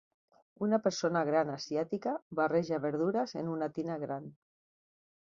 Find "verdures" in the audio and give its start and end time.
2.89-3.39